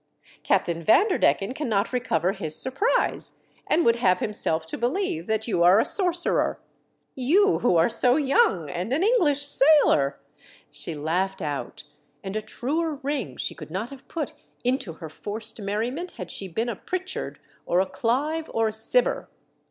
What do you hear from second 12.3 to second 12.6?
a